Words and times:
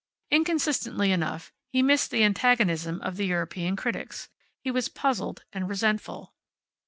Inconsistently 0.31 1.11
enough, 1.11 1.53
he 1.69 1.83
missed 1.83 2.09
the 2.09 2.23
antagonism 2.23 2.99
of 3.01 3.17
the 3.17 3.27
European 3.27 3.75
critics. 3.75 4.29
He 4.63 4.71
was 4.71 4.89
puzzled 4.89 5.43
and 5.53 5.69
resentful. 5.69 6.33